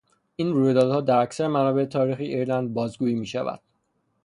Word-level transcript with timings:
این 0.35 0.53
رویدادها 0.53 1.01
در 1.01 1.17
اکثر 1.17 1.47
منابع 1.47 1.85
تاریخی 1.85 2.23
ایرلند 2.23 2.73
بازگویی 2.73 3.15
میشود. 3.15 3.61